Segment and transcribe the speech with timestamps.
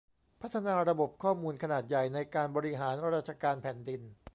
[0.41, 4.01] พัฒนาระบบข้อมูลขนาดใหญ่ในการบริหารราชการแผ่นดิน